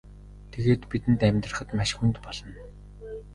[0.51, 2.59] Тэгээд бидэнд амьдрахад маш хүнд болно.